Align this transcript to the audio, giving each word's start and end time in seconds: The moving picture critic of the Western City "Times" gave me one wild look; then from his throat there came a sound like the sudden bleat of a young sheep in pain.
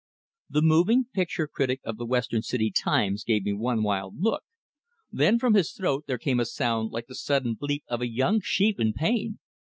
The 0.49 0.63
moving 0.63 1.05
picture 1.13 1.45
critic 1.47 1.79
of 1.83 1.97
the 1.97 2.07
Western 2.07 2.41
City 2.41 2.71
"Times" 2.71 3.23
gave 3.23 3.43
me 3.45 3.53
one 3.53 3.83
wild 3.83 4.19
look; 4.19 4.41
then 5.11 5.37
from 5.37 5.53
his 5.53 5.73
throat 5.73 6.05
there 6.07 6.17
came 6.17 6.39
a 6.39 6.45
sound 6.45 6.89
like 6.89 7.05
the 7.05 7.13
sudden 7.13 7.53
bleat 7.53 7.83
of 7.87 8.01
a 8.01 8.09
young 8.09 8.41
sheep 8.41 8.79
in 8.79 8.93
pain. 8.93 9.37